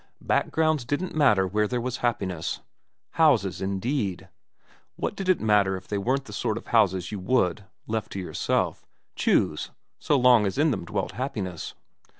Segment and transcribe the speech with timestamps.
[0.23, 2.61] Backgrounds didn't matter where there was happiness.
[3.11, 4.29] Houses, indeed.
[4.95, 8.19] What did it matter if they weren't the sort of houses you would, left to
[8.19, 8.83] yourself,
[9.15, 9.69] choose
[9.99, 11.75] so long as in them dwelt happiness